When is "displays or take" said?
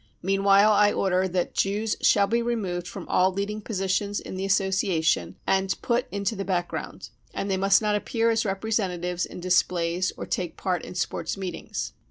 9.39-10.57